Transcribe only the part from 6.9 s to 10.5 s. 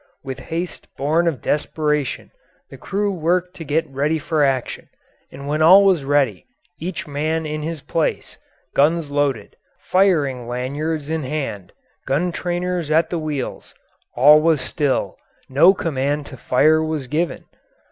man in his place, guns loaded, firing